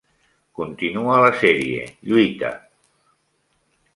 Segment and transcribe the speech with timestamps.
[0.59, 2.51] Continua la sèrie, lluita!